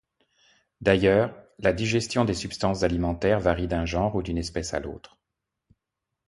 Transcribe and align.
D’ailleurs, 0.81 1.35
la 1.59 1.73
digestion 1.73 2.25
des 2.25 2.33
substances 2.33 2.81
alimentaires 2.81 3.39
varie 3.39 3.67
d’un 3.67 3.85
genre 3.85 4.15
ou 4.15 4.23
d’une 4.23 4.39
espèce 4.39 4.73
à 4.73 4.79
l’autre. 4.79 5.19